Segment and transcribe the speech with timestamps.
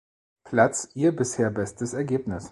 [0.45, 2.39] Platz ihr bisher bestes Ergebnis.